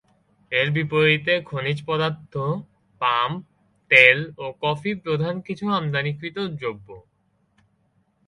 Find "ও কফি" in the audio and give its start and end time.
4.37-4.91